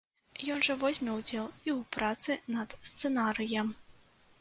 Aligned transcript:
Ён 0.53 0.63
жа 0.67 0.75
возьме 0.83 1.11
удзел 1.19 1.43
і 1.43 1.69
ў 1.77 1.79
працы 1.99 2.41
над 2.57 2.69
сцэнарыем. 2.93 3.75